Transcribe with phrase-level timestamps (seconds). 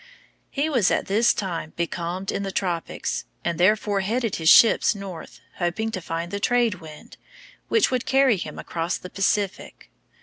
[0.49, 5.39] He was at this time becalmed in the tropics, and therefore headed his ships north,
[5.57, 7.17] hoping to find the trade wind,
[7.67, 9.91] which would carry him across the Pacific.